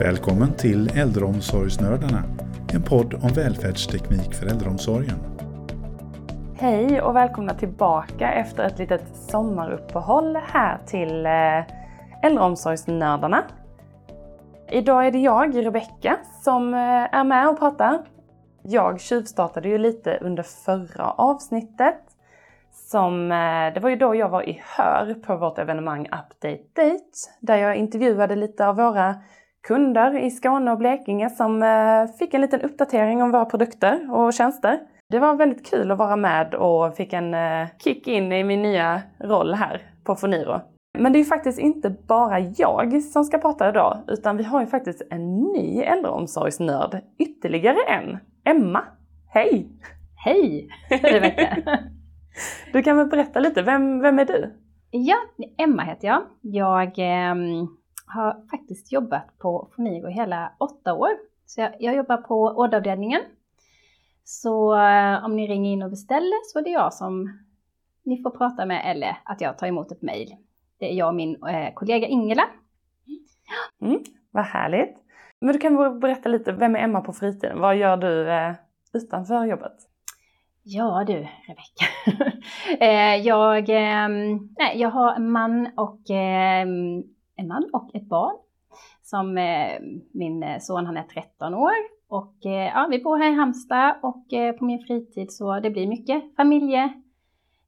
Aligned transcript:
Välkommen 0.00 0.52
till 0.52 0.98
Äldreomsorgsnördarna, 0.98 2.22
en 2.72 2.82
podd 2.82 3.14
om 3.14 3.28
välfärdsteknik 3.28 4.34
för 4.34 4.46
äldreomsorgen. 4.46 5.18
Hej 6.56 7.02
och 7.02 7.16
välkomna 7.16 7.54
tillbaka 7.54 8.32
efter 8.32 8.64
ett 8.64 8.78
litet 8.78 9.02
sommaruppehåll 9.14 10.36
här 10.36 10.78
till 10.86 11.26
eh, 11.26 11.64
Äldreomsorgsnördarna. 12.22 13.44
Idag 14.70 15.06
är 15.06 15.10
det 15.10 15.18
jag, 15.18 15.66
Rebecka, 15.66 16.16
som 16.42 16.74
eh, 16.74 17.14
är 17.14 17.24
med 17.24 17.48
och 17.48 17.58
pratar. 17.58 17.98
Jag 18.62 19.00
tjuvstartade 19.00 19.68
ju 19.68 19.78
lite 19.78 20.18
under 20.20 20.42
förra 20.42 21.10
avsnittet. 21.10 22.00
Som, 22.72 23.32
eh, 23.32 23.74
det 23.74 23.80
var 23.80 23.90
ju 23.90 23.96
då 23.96 24.14
jag 24.14 24.28
var 24.28 24.48
i 24.48 24.62
Hör 24.76 25.14
på 25.14 25.36
vårt 25.36 25.58
evenemang 25.58 26.06
Update 26.06 26.62
Date. 26.74 27.10
Där 27.40 27.56
jag 27.56 27.76
intervjuade 27.76 28.36
lite 28.36 28.66
av 28.66 28.76
våra 28.76 29.14
kunder 29.68 30.18
i 30.18 30.30
Skåne 30.30 30.72
och 30.72 30.78
Blekinge 30.78 31.30
som 31.30 31.62
eh, 31.62 32.16
fick 32.18 32.34
en 32.34 32.40
liten 32.40 32.60
uppdatering 32.60 33.22
om 33.22 33.30
våra 33.30 33.44
produkter 33.44 34.14
och 34.14 34.32
tjänster. 34.32 34.78
Det 35.08 35.18
var 35.18 35.34
väldigt 35.34 35.70
kul 35.70 35.90
att 35.90 35.98
vara 35.98 36.16
med 36.16 36.54
och 36.54 36.96
fick 36.96 37.12
en 37.12 37.34
kick 37.78 38.08
in 38.08 38.32
i 38.32 38.44
min 38.44 38.62
nya 38.62 39.02
roll 39.18 39.54
här 39.54 39.82
på 40.04 40.14
Foniro. 40.14 40.60
Men 40.98 41.12
det 41.12 41.16
är 41.16 41.20
ju 41.20 41.26
faktiskt 41.26 41.58
inte 41.58 41.90
bara 41.90 42.38
jag 42.38 43.02
som 43.02 43.24
ska 43.24 43.38
prata 43.38 43.68
idag, 43.68 43.98
utan 44.08 44.36
vi 44.36 44.44
har 44.44 44.60
ju 44.60 44.66
faktiskt 44.66 45.02
en 45.10 45.34
ny 45.34 45.82
äldreomsorgsnörd, 45.82 47.00
ytterligare 47.18 47.78
en. 47.88 48.18
Emma, 48.44 48.84
hej! 49.28 49.68
Hej 50.24 50.68
Rebecka! 50.90 51.58
du 52.72 52.82
kan 52.82 52.96
väl 52.96 53.06
berätta 53.06 53.40
lite, 53.40 53.62
vem, 53.62 54.00
vem 54.00 54.18
är 54.18 54.24
du? 54.24 54.54
Ja, 54.90 55.16
Emma 55.58 55.82
heter 55.82 56.08
jag. 56.08 56.22
Jag 56.40 56.98
eh, 56.98 57.34
har 58.14 58.46
faktiskt 58.50 58.92
jobbat 58.92 59.38
på 59.38 59.68
Foniro 59.76 60.08
hela 60.08 60.52
åtta 60.58 60.94
år. 60.94 61.10
Så 61.46 61.60
jag, 61.60 61.70
jag 61.80 61.96
jobbar 61.96 62.16
på 62.16 62.42
ordavdelningen. 62.42 63.20
Så 64.24 64.78
eh, 64.78 65.24
om 65.24 65.36
ni 65.36 65.46
ringer 65.46 65.72
in 65.72 65.82
och 65.82 65.90
beställer 65.90 66.52
så 66.52 66.58
är 66.58 66.62
det 66.62 66.70
jag 66.70 66.94
som 66.94 67.38
ni 68.02 68.22
får 68.22 68.30
prata 68.30 68.66
med 68.66 68.90
eller 68.90 69.18
att 69.24 69.40
jag 69.40 69.58
tar 69.58 69.66
emot 69.66 69.92
ett 69.92 70.02
mejl. 70.02 70.36
Det 70.78 70.92
är 70.92 70.94
jag 70.94 71.08
och 71.08 71.14
min 71.14 71.44
eh, 71.44 71.74
kollega 71.74 72.06
Ingela. 72.06 72.42
Mm, 73.80 74.04
vad 74.30 74.44
härligt! 74.44 74.96
Men 75.40 75.52
du 75.52 75.58
kan 75.58 76.00
berätta 76.00 76.28
lite, 76.28 76.52
vem 76.52 76.76
är 76.76 76.80
Emma 76.80 77.00
på 77.00 77.12
fritiden? 77.12 77.60
Vad 77.60 77.76
gör 77.76 77.96
du 77.96 78.30
eh, 78.30 78.54
utanför 78.92 79.44
jobbet? 79.44 79.76
Ja 80.62 81.04
du, 81.06 81.28
Rebecka. 81.48 81.86
eh, 82.84 83.16
jag, 83.16 83.68
eh, 83.68 84.08
nej, 84.58 84.80
jag 84.80 84.90
har 84.90 85.14
en 85.14 85.30
man 85.30 85.70
och, 85.76 86.10
eh, 86.10 86.66
en 87.40 87.48
man 87.48 87.70
och 87.72 87.94
ett 87.94 88.08
barn. 88.08 88.36
Som 89.02 89.38
eh, 89.38 89.80
min 90.12 90.60
son, 90.60 90.86
han 90.86 90.96
är 90.96 91.02
13 91.02 91.54
år. 91.54 91.72
Och 92.10 92.46
eh, 92.46 92.66
ja, 92.74 92.86
vi 92.90 93.02
bor 93.02 93.16
här 93.18 93.32
i 93.32 93.34
Halmstad 93.34 93.94
och 94.02 94.32
eh, 94.32 94.52
på 94.56 94.64
min 94.64 94.84
fritid 94.84 95.32
så 95.32 95.60
det 95.60 95.70
blir 95.70 95.86
mycket 95.86 96.36
familje 96.36 96.92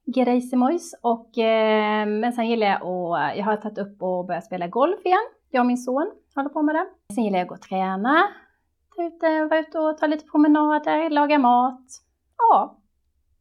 grejsimojs. 0.05 0.95
Och, 1.03 1.39
eh, 1.39 2.07
men 2.07 2.33
sen 2.33 2.49
gillar 2.49 2.67
jag 2.67 2.83
att, 2.83 3.37
jag 3.37 3.45
har 3.45 3.57
tagit 3.57 3.79
upp 3.79 4.03
och 4.03 4.27
börjat 4.27 4.45
spela 4.45 4.67
golf 4.67 5.07
igen. 5.07 5.27
Jag 5.51 5.61
och 5.61 5.67
min 5.67 5.79
son 5.79 6.11
håller 6.35 6.49
på 6.49 6.63
med 6.63 6.75
det. 6.75 6.87
Sen 7.15 7.25
gillar 7.25 7.39
jag 7.39 7.45
att 7.45 7.49
gå 7.49 7.55
och 7.55 7.61
träna, 7.61 8.23
ta 8.97 9.03
ut, 9.03 9.23
vara 9.51 9.61
ute 9.61 9.79
och 9.79 9.99
ta 9.99 10.07
lite 10.07 10.27
promenader, 10.27 11.11
laga 11.11 11.39
mat. 11.39 11.87
Ja, 12.39 12.79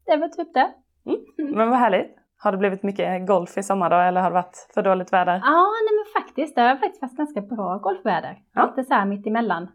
det 0.05 0.17
väl 0.17 0.31
typ 0.31 0.53
det. 0.53 0.73
Mm. 1.05 1.55
Men 1.55 1.69
vad 1.69 1.79
härligt. 1.79 2.17
Har 2.37 2.51
det 2.51 2.57
blivit 2.57 2.83
mycket 2.83 3.27
golf 3.27 3.57
i 3.57 3.63
sommar 3.63 3.89
då 3.89 3.95
eller 3.95 4.21
har 4.21 4.29
det 4.29 4.33
varit 4.33 4.69
för 4.73 4.81
dåligt 4.81 5.13
väder? 5.13 5.41
Ja, 5.43 5.67
nej 5.85 6.00
faktiskt. 6.19 6.55
Det 6.55 6.61
har 6.61 6.75
faktiskt 6.75 7.01
varit 7.01 7.17
ganska 7.17 7.41
bra 7.41 7.77
golfväder. 7.77 8.37
Ja. 8.53 8.65
Lite 8.65 8.83
så 8.83 8.93
här 8.93 9.05
mitt 9.05 9.27
emellan. 9.27 9.67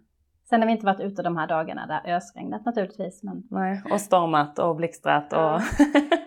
Sen 0.49 0.61
har 0.61 0.67
vi 0.67 0.73
inte 0.73 0.87
varit 0.87 1.01
ute 1.01 1.23
de 1.23 1.37
här 1.37 1.47
dagarna 1.47 1.87
där 1.87 2.17
ösregnat 2.17 2.65
naturligtvis. 2.65 3.23
Men... 3.23 3.43
Nej, 3.51 3.83
och 3.91 4.01
stormat 4.01 4.59
och 4.59 4.77
blixtrat 4.77 5.33
och... 5.33 5.61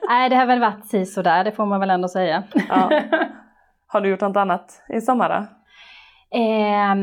Nej, 0.10 0.30
det 0.30 0.36
har 0.36 0.46
väl 0.46 0.60
varit 0.60 0.86
si 0.86 1.22
där, 1.22 1.44
det 1.44 1.52
får 1.52 1.66
man 1.66 1.80
väl 1.80 1.90
ändå 1.90 2.08
säga. 2.08 2.44
Ja. 2.70 3.02
Har 3.88 4.02
du 4.02 4.10
gjort 4.10 4.22
något 4.22 4.38
annat 4.38 4.84
i 4.90 5.02
sommar 5.02 5.30
då? 5.30 5.46
Eh, 6.32 6.96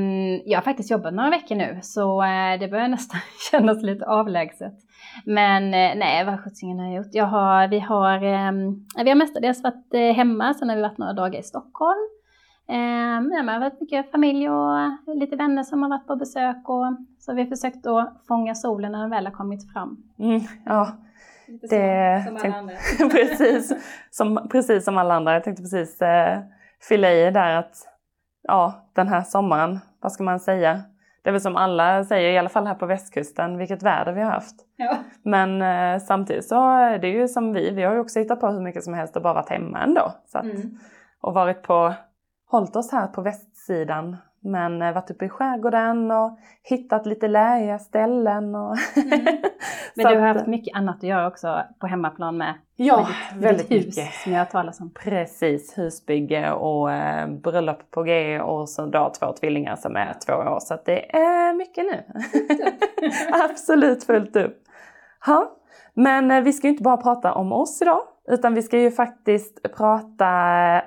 jag 0.44 0.58
har 0.58 0.62
faktiskt 0.62 0.90
jobbat 0.90 1.14
några 1.14 1.30
veckor 1.30 1.54
nu 1.54 1.78
så 1.82 2.22
eh, 2.22 2.60
det 2.60 2.68
börjar 2.68 2.88
nästan 2.88 3.20
kännas 3.50 3.82
lite 3.82 4.06
avlägset. 4.06 4.74
Men 5.24 5.64
eh, 5.64 5.96
nej, 5.96 6.24
vad 6.24 6.44
sjuttsingen 6.44 6.78
har 6.78 6.86
jag 6.86 6.94
gjort? 6.94 7.14
Jag 7.14 7.26
har, 7.26 7.68
vi, 7.68 7.80
har, 7.80 8.22
ehm, 8.22 8.86
vi 9.04 9.08
har 9.08 9.16
mestadels 9.16 9.62
varit 9.62 9.94
eh, 9.94 10.00
hemma, 10.00 10.54
sen 10.54 10.68
har 10.68 10.76
vi 10.76 10.82
varit 10.82 10.98
några 10.98 11.12
dagar 11.12 11.38
i 11.38 11.42
Stockholm. 11.42 12.08
Eh, 12.68 13.22
det 13.22 13.52
har 13.52 13.60
varit 13.60 13.80
mycket 13.80 14.10
familj 14.10 14.50
och 14.50 14.76
lite 15.06 15.36
vänner 15.36 15.62
som 15.62 15.82
har 15.82 15.90
varit 15.90 16.06
på 16.06 16.16
besök. 16.16 16.68
Och, 16.68 16.96
så 17.18 17.34
vi 17.34 17.42
har 17.42 17.48
försökt 17.48 17.86
att 17.86 18.26
fånga 18.28 18.54
solen 18.54 18.92
när 18.92 19.00
den 19.00 19.10
väl 19.10 19.26
har 19.26 19.32
kommit 19.32 19.72
fram. 19.72 19.96
Mm, 20.18 20.40
ja, 20.64 20.96
det, 21.46 22.24
som, 22.26 22.38
som 22.38 22.46
alla 22.46 22.58
andra. 22.58 22.74
precis, 23.10 23.72
som, 24.10 24.48
precis 24.50 24.84
som 24.84 24.98
alla 24.98 25.14
andra. 25.14 25.32
Jag 25.32 25.44
tänkte 25.44 25.62
precis 25.62 26.02
eh, 26.02 26.40
fylla 26.88 27.12
i 27.12 27.30
där 27.30 27.56
att 27.56 27.76
ja, 28.42 28.90
den 28.92 29.08
här 29.08 29.22
sommaren, 29.22 29.78
vad 30.00 30.12
ska 30.12 30.24
man 30.24 30.40
säga? 30.40 30.82
Det 31.22 31.30
är 31.30 31.32
väl 31.32 31.40
som 31.40 31.56
alla 31.56 32.04
säger, 32.04 32.30
i 32.30 32.38
alla 32.38 32.48
fall 32.48 32.66
här 32.66 32.74
på 32.74 32.86
västkusten, 32.86 33.58
vilket 33.58 33.82
väder 33.82 34.12
vi 34.12 34.22
har 34.22 34.30
haft. 34.30 34.56
Ja. 34.76 34.96
Men 35.22 35.62
eh, 35.62 36.00
samtidigt 36.00 36.48
så 36.48 36.70
är 36.70 36.98
det 36.98 37.08
ju 37.08 37.28
som 37.28 37.52
vi, 37.52 37.70
vi 37.70 37.82
har 37.82 37.94
ju 37.94 38.00
också 38.00 38.18
hittat 38.18 38.40
på 38.40 38.48
hur 38.48 38.60
mycket 38.60 38.84
som 38.84 38.94
helst 38.94 39.16
och 39.16 39.22
bara 39.22 39.34
varit 39.34 39.50
hemma 39.50 39.78
ändå. 39.78 40.12
Så 40.26 40.38
att, 40.38 40.44
mm. 40.44 40.78
Och 41.20 41.34
varit 41.34 41.62
på 41.62 41.94
hållit 42.46 42.76
oss 42.76 42.92
här 42.92 43.06
på 43.06 43.22
västsidan 43.22 44.16
men 44.46 44.82
eh, 44.82 44.92
varit 44.92 45.10
uppe 45.10 45.24
i 45.24 45.28
skärgården 45.28 46.10
och 46.10 46.38
hittat 46.62 47.06
lite 47.06 47.28
läriga 47.28 47.78
ställen. 47.78 48.54
Och 48.54 48.76
mm. 48.96 49.26
Men 49.94 50.12
du 50.12 50.20
har 50.20 50.26
haft 50.26 50.46
mycket 50.46 50.76
annat 50.76 50.96
att 50.96 51.02
göra 51.02 51.26
också 51.26 51.62
på 51.78 51.86
hemmaplan 51.86 52.36
med? 52.36 52.54
Ja, 52.76 52.96
med 52.96 53.06
ditt, 53.34 53.44
väldigt 53.44 53.68
ditt 53.68 53.86
hus, 53.86 53.96
mycket. 53.96 54.14
som 54.14 54.32
jag 54.32 54.38
har 54.38 54.44
talat 54.44 54.80
om. 54.80 54.90
Precis, 54.90 55.78
husbygge 55.78 56.52
och 56.52 56.92
eh, 56.92 57.28
bröllop 57.28 57.90
på 57.90 58.02
G 58.02 58.40
och 58.40 58.68
så 58.68 58.86
då 58.86 59.12
två 59.20 59.32
tvillingar 59.32 59.76
som 59.76 59.96
är 59.96 60.14
två 60.26 60.32
år. 60.32 60.58
Så 60.60 60.78
det 60.84 61.16
är 61.16 61.54
mycket 61.54 61.84
nu. 61.84 62.04
Absolut 63.50 64.04
fullt 64.04 64.36
upp. 64.36 64.62
Ha. 65.26 65.52
Men 65.94 66.30
eh, 66.30 66.40
vi 66.40 66.52
ska 66.52 66.66
ju 66.66 66.70
inte 66.70 66.82
bara 66.82 66.96
prata 66.96 67.34
om 67.34 67.52
oss 67.52 67.82
idag 67.82 68.02
utan 68.28 68.54
vi 68.54 68.62
ska 68.62 68.78
ju 68.78 68.90
faktiskt 68.90 69.76
prata 69.76 70.30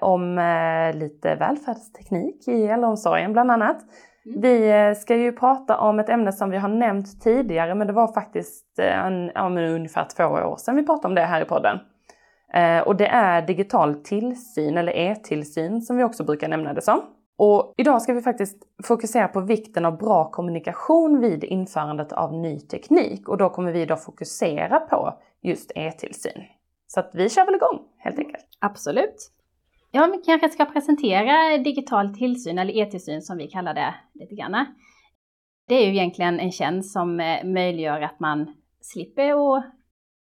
om 0.01 0.37
eh, 0.37 0.95
lite 0.95 1.35
välfärdsteknik 1.35 2.47
i 2.47 2.65
äldreomsorgen 2.65 3.33
bland 3.33 3.51
annat. 3.51 3.77
Mm. 4.25 4.41
Vi 4.41 4.69
eh, 4.69 4.93
ska 4.93 5.15
ju 5.15 5.31
prata 5.31 5.77
om 5.77 5.99
ett 5.99 6.09
ämne 6.09 6.31
som 6.31 6.49
vi 6.49 6.57
har 6.57 6.69
nämnt 6.69 7.21
tidigare 7.21 7.75
men 7.75 7.87
det 7.87 7.93
var 7.93 8.13
faktiskt 8.13 8.79
en, 8.79 9.31
ja, 9.35 9.49
ungefär 9.49 10.05
två 10.17 10.23
år 10.23 10.57
sedan 10.57 10.75
vi 10.75 10.85
pratade 10.85 11.07
om 11.07 11.15
det 11.15 11.21
här 11.21 11.41
i 11.41 11.45
podden. 11.45 11.79
Och 12.85 12.95
det 12.95 13.07
är 13.07 13.41
digital 13.41 13.95
tillsyn 13.95 14.77
eller 14.77 14.95
e-tillsyn 14.95 15.81
som 15.81 15.97
vi 15.97 16.03
också 16.03 16.23
brukar 16.23 16.47
nämna 16.47 16.73
det 16.73 16.81
som. 16.81 17.01
Och 17.41 17.73
idag 17.77 18.01
ska 18.01 18.13
vi 18.13 18.21
faktiskt 18.21 18.63
fokusera 18.83 19.27
på 19.27 19.41
vikten 19.41 19.85
av 19.85 19.97
bra 19.97 20.31
kommunikation 20.31 21.19
vid 21.19 21.43
införandet 21.43 22.13
av 22.13 22.33
ny 22.33 22.59
teknik 22.59 23.29
och 23.29 23.37
då 23.37 23.49
kommer 23.49 23.71
vi 23.71 23.85
då 23.85 23.95
fokusera 23.95 24.79
på 24.79 25.13
just 25.41 25.71
e-tillsyn. 25.75 26.43
Så 26.93 26.99
att 26.99 27.11
vi 27.13 27.29
kör 27.29 27.45
väl 27.45 27.55
igång 27.55 27.79
helt 27.97 28.15
mm. 28.15 28.27
enkelt. 28.27 28.45
Absolut. 28.59 29.31
Ja, 29.91 30.09
vi 30.11 30.17
kanske 30.17 30.49
ska 30.49 30.65
presentera 30.65 31.57
digital 31.57 32.15
tillsyn 32.15 32.59
eller 32.59 32.77
e-tillsyn 32.77 33.21
som 33.21 33.37
vi 33.37 33.47
kallar 33.47 33.73
det 33.73 33.95
lite 34.13 34.35
grann. 34.35 34.65
Det 35.67 35.75
är 35.75 35.85
ju 35.85 35.91
egentligen 35.91 36.39
en 36.39 36.51
tjänst 36.51 36.93
som 36.93 37.19
eh, 37.19 37.45
möjliggör 37.45 38.01
att 38.01 38.19
man 38.19 38.55
slipper 38.81 39.31
att 39.31 39.63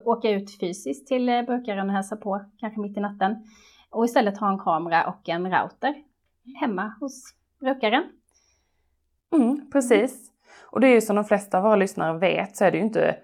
åka 0.06 0.30
ut 0.30 0.60
fysiskt 0.60 1.08
till 1.08 1.30
eh, 1.30 1.42
brukaren 1.42 1.90
och 1.90 1.96
hälsa 1.96 2.16
på, 2.16 2.46
kanske 2.58 2.80
mitt 2.80 2.98
i 2.98 3.00
natten, 3.00 3.36
och 3.90 4.06
istället 4.06 4.38
ha 4.38 4.50
en 4.50 4.60
kamera 4.60 5.08
och 5.08 5.30
en 5.30 5.52
router 5.52 5.96
hemma 6.60 6.94
hos 7.00 7.34
brukaren. 7.60 8.04
Mm, 9.34 9.72
precis. 9.72 10.32
Och 10.62 10.82
det 10.82 10.88
är 10.88 10.94
ju 10.94 11.02
som 11.02 11.16
de 11.16 11.26
flesta 11.26 11.58
av 11.58 11.64
våra 11.64 11.76
lyssnare 11.76 12.18
vet 12.18 12.58
så 12.58 12.66
är 12.66 12.72
det 12.72 12.78
ju 12.78 12.84
inte 12.84 13.18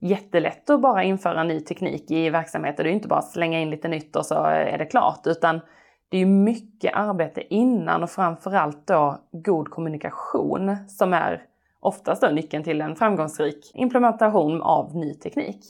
jättelätt 0.00 0.70
att 0.70 0.80
bara 0.80 1.04
införa 1.04 1.44
ny 1.44 1.60
teknik 1.60 2.10
i 2.10 2.30
verksamheter. 2.30 2.84
Det 2.84 2.88
är 2.88 2.90
ju 2.90 2.96
inte 2.96 3.08
bara 3.08 3.18
att 3.18 3.30
slänga 3.30 3.60
in 3.60 3.70
lite 3.70 3.88
nytt 3.88 4.16
och 4.16 4.26
så 4.26 4.44
är 4.44 4.78
det 4.78 4.86
klart. 4.86 5.26
Utan 5.26 5.60
det 6.08 6.16
är 6.16 6.20
ju 6.20 6.26
mycket 6.26 6.94
arbete 6.94 7.54
innan 7.54 8.02
och 8.02 8.10
framförallt 8.10 8.86
då 8.86 9.18
god 9.32 9.70
kommunikation 9.70 10.76
som 10.88 11.12
är 11.12 11.42
oftast 11.80 12.22
då 12.22 12.28
nyckeln 12.28 12.64
till 12.64 12.80
en 12.80 12.96
framgångsrik 12.96 13.70
implementation 13.74 14.62
av 14.62 14.96
ny 14.96 15.14
teknik. 15.14 15.60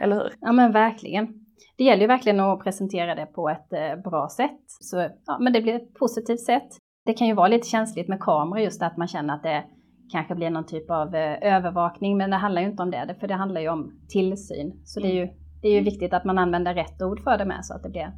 Eller 0.00 0.16
hur? 0.16 0.32
Ja 0.40 0.52
men 0.52 0.72
verkligen. 0.72 1.38
Det 1.76 1.84
gäller 1.84 2.00
ju 2.00 2.06
verkligen 2.06 2.40
att 2.40 2.64
presentera 2.64 3.14
det 3.14 3.26
på 3.26 3.48
ett 3.48 3.72
eh, 3.72 3.96
bra 3.96 4.28
sätt. 4.28 4.60
Så, 4.66 5.08
ja, 5.26 5.38
men 5.38 5.52
det 5.52 5.60
blir 5.60 5.74
ett 5.74 5.94
positivt 5.94 6.40
sätt. 6.40 6.68
Det 7.04 7.14
kan 7.14 7.26
ju 7.26 7.34
vara 7.34 7.48
lite 7.48 7.68
känsligt 7.68 8.08
med 8.08 8.20
kameror 8.20 8.60
just 8.60 8.82
att 8.82 8.96
man 8.96 9.08
känner 9.08 9.34
att 9.34 9.42
det 9.42 9.64
kanske 10.12 10.34
blir 10.34 10.50
någon 10.50 10.66
typ 10.66 10.90
av 10.90 11.14
eh, 11.14 11.54
övervakning, 11.56 12.16
men 12.16 12.30
det 12.30 12.36
handlar 12.36 12.62
ju 12.62 12.68
inte 12.68 12.82
om 12.82 12.90
det, 12.90 13.16
för 13.20 13.28
det 13.28 13.34
handlar 13.34 13.60
ju 13.60 13.68
om 13.68 13.92
tillsyn. 14.08 14.80
Så 14.84 15.00
det 15.00 15.06
är 15.06 15.14
ju, 15.14 15.28
det 15.62 15.68
är 15.68 15.72
ju 15.72 15.80
viktigt 15.80 16.12
att 16.14 16.24
man 16.24 16.38
använder 16.38 16.74
rätt 16.74 17.02
ord 17.02 17.20
för 17.20 17.38
det 17.38 17.44
med 17.44 17.64
så 17.64 17.74
att 17.74 17.82
det 17.82 17.88
blir 17.88 18.12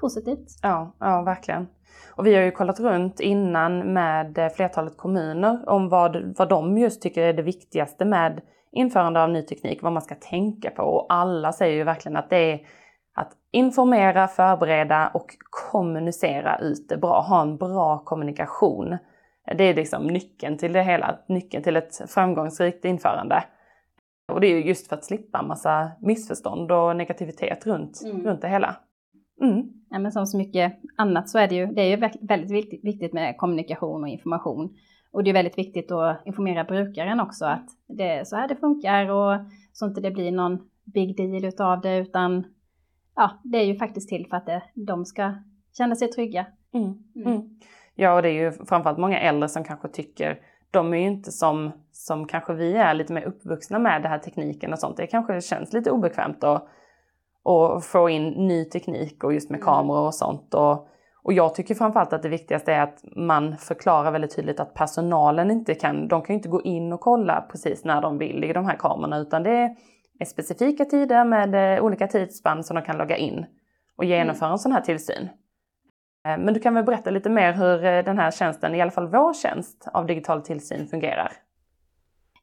positivt. 0.00 0.46
Ja, 0.62 0.96
ja, 1.00 1.22
verkligen. 1.22 1.66
Och 2.16 2.26
vi 2.26 2.34
har 2.34 2.42
ju 2.42 2.50
kollat 2.50 2.80
runt 2.80 3.20
innan 3.20 3.92
med 3.92 4.52
flertalet 4.56 4.96
kommuner 4.96 5.68
om 5.68 5.88
vad, 5.88 6.38
vad 6.38 6.48
de 6.48 6.78
just 6.78 7.02
tycker 7.02 7.22
är 7.22 7.32
det 7.32 7.42
viktigaste 7.42 8.04
med 8.04 8.40
införande 8.72 9.22
av 9.22 9.30
ny 9.30 9.42
teknik, 9.42 9.82
vad 9.82 9.92
man 9.92 10.02
ska 10.02 10.14
tänka 10.14 10.70
på. 10.70 10.82
Och 10.82 11.06
alla 11.08 11.52
säger 11.52 11.76
ju 11.76 11.84
verkligen 11.84 12.16
att 12.16 12.30
det 12.30 12.52
är 12.52 12.60
att 13.14 13.32
informera, 13.50 14.28
förbereda 14.28 15.10
och 15.14 15.26
kommunicera 15.50 16.58
ut 16.58 16.88
det 16.88 16.96
bra. 16.96 17.20
Ha 17.20 17.42
en 17.42 17.56
bra 17.56 17.98
kommunikation. 18.04 18.98
Det 19.56 19.64
är 19.64 19.74
liksom 19.74 20.06
nyckeln 20.06 20.58
till 20.58 20.72
det 20.72 20.82
hela, 20.82 21.18
nyckeln 21.28 21.62
till 21.62 21.76
ett 21.76 22.10
framgångsrikt 22.10 22.84
införande. 22.84 23.44
Och 24.32 24.40
det 24.40 24.46
är 24.46 24.56
ju 24.56 24.64
just 24.64 24.88
för 24.88 24.96
att 24.96 25.04
slippa 25.04 25.42
massa 25.42 25.92
missförstånd 26.00 26.72
och 26.72 26.96
negativitet 26.96 27.66
runt, 27.66 28.02
mm. 28.04 28.26
runt 28.26 28.40
det 28.40 28.48
hela. 28.48 28.76
Mm. 29.42 29.72
Ja, 29.90 29.98
men 29.98 30.12
som 30.12 30.26
så 30.26 30.38
mycket 30.38 30.78
annat 30.96 31.28
så 31.28 31.38
är 31.38 31.48
det 31.48 31.54
ju, 31.54 31.66
det 31.66 31.82
är 31.82 31.96
ju 31.96 32.26
väldigt 32.26 32.50
viktigt, 32.50 32.84
viktigt 32.84 33.12
med 33.12 33.36
kommunikation 33.36 34.02
och 34.02 34.08
information. 34.08 34.76
Och 35.10 35.24
det 35.24 35.30
är 35.30 35.34
väldigt 35.34 35.58
viktigt 35.58 35.92
att 35.92 36.26
informera 36.26 36.64
brukaren 36.64 37.20
också 37.20 37.44
att 37.44 37.66
det 37.86 38.08
är 38.08 38.24
så 38.24 38.36
här 38.36 38.48
det 38.48 38.56
funkar 38.56 39.10
och 39.10 39.38
så 39.72 39.86
inte 39.86 40.00
det 40.00 40.10
blir 40.10 40.32
någon 40.32 40.68
big 40.84 41.16
deal 41.16 41.44
utav 41.44 41.80
det 41.80 41.96
utan 41.96 42.44
ja, 43.16 43.40
det 43.44 43.58
är 43.58 43.64
ju 43.64 43.76
faktiskt 43.76 44.08
till 44.08 44.26
för 44.30 44.36
att 44.36 44.46
det, 44.46 44.62
de 44.74 45.04
ska 45.04 45.34
känna 45.76 45.96
sig 45.96 46.08
trygga. 46.08 46.46
Mm. 46.72 47.58
Mm. 47.96 48.06
mm. 48.06 48.12
Ja, 48.12 48.14
och 48.14 48.22
det 48.22 48.28
är 48.28 48.32
ju 48.32 48.52
framförallt 48.52 48.98
många 48.98 49.20
äldre 49.20 49.48
som 49.48 49.64
kanske 49.64 49.88
tycker 49.88 50.40
de 50.74 50.94
är 50.94 50.98
ju 50.98 51.06
inte 51.06 51.32
som, 51.32 51.72
som 51.92 52.26
kanske 52.26 52.54
vi 52.54 52.76
är 52.76 52.94
lite 52.94 53.12
mer 53.12 53.24
uppvuxna 53.24 53.78
med 53.78 54.02
den 54.02 54.10
här 54.10 54.18
tekniken 54.18 54.72
och 54.72 54.78
sånt. 54.78 54.96
Det 54.96 55.06
kanske 55.06 55.40
känns 55.40 55.72
lite 55.72 55.90
obekvämt 55.90 56.44
att, 56.44 56.68
att 57.44 57.84
få 57.84 58.08
in 58.08 58.28
ny 58.28 58.64
teknik 58.64 59.24
och 59.24 59.34
just 59.34 59.50
med 59.50 59.58
mm. 59.58 59.66
kameror 59.66 60.06
och 60.06 60.14
sånt. 60.14 60.54
Och, 60.54 60.88
och 61.22 61.32
jag 61.32 61.54
tycker 61.54 61.74
framförallt 61.74 62.12
att 62.12 62.22
det 62.22 62.28
viktigaste 62.28 62.72
är 62.72 62.80
att 62.80 63.04
man 63.16 63.56
förklarar 63.56 64.12
väldigt 64.12 64.36
tydligt 64.36 64.60
att 64.60 64.74
personalen 64.74 65.50
inte 65.50 65.74
kan, 65.74 66.08
de 66.08 66.22
kan 66.22 66.36
inte 66.36 66.48
gå 66.48 66.62
in 66.62 66.92
och 66.92 67.00
kolla 67.00 67.46
precis 67.50 67.84
när 67.84 68.02
de 68.02 68.18
vill 68.18 68.44
i 68.44 68.52
de 68.52 68.66
här 68.66 68.76
kamerorna 68.76 69.18
utan 69.18 69.42
det 69.42 69.76
är 70.18 70.24
specifika 70.24 70.84
tider 70.84 71.24
med 71.24 71.78
eh, 71.78 71.84
olika 71.84 72.06
tidsspann 72.06 72.64
som 72.64 72.76
de 72.76 72.82
kan 72.82 72.98
logga 72.98 73.16
in 73.16 73.46
och 73.96 74.04
genomföra 74.04 74.50
en 74.50 74.58
sån 74.58 74.72
här 74.72 74.80
tillsyn. 74.80 75.28
Eh, 76.24 76.38
men 76.38 76.54
du 76.54 76.60
kan 76.60 76.74
väl 76.74 76.84
berätta 76.84 77.10
lite 77.10 77.30
mer 77.30 77.52
hur 77.52 77.84
eh, 77.84 78.04
den 78.04 78.18
här 78.18 78.30
tjänsten, 78.30 78.74
i 78.74 78.80
alla 78.80 78.90
fall 78.90 79.08
vår 79.08 79.34
tjänst 79.34 79.88
av 79.92 80.06
digital 80.06 80.42
tillsyn 80.42 80.86
fungerar? 80.86 81.32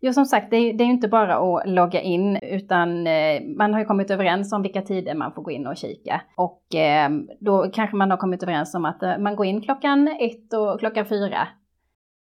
Jo, 0.04 0.14
som 0.14 0.26
sagt, 0.26 0.50
det 0.50 0.58
är, 0.58 0.74
det 0.74 0.84
är 0.84 0.86
inte 0.86 1.08
bara 1.08 1.36
att 1.36 1.70
logga 1.70 2.02
in, 2.02 2.38
utan 2.38 3.08
eh, 3.08 3.42
man 3.58 3.74
har 3.74 3.80
ju 3.80 3.86
kommit 3.86 4.12
överens 4.12 4.54
om 4.54 4.62
vilka 4.62 4.82
tider 4.82 5.16
man 5.16 5.34
får 5.34 5.42
gå 5.42 5.52
in 5.52 5.68
och 5.68 5.78
kika. 5.78 6.22
Och 6.36 6.76
eh, 6.76 7.10
då 7.40 7.72
kanske 7.74 7.96
man 7.96 8.12
har 8.12 8.18
kommit 8.18 8.44
överens 8.44 8.76
om 8.76 8.86
att 8.86 9.02
man 9.20 9.36
går 9.36 9.46
in 9.46 9.62
klockan 9.62 10.08
ett 10.08 10.54
och 10.54 10.80
klockan 10.80 11.06
fyra. 11.06 11.48